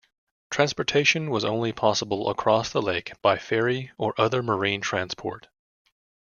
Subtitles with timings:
[0.49, 5.47] Transportation was only possible across the lake by ferry or other marine transport.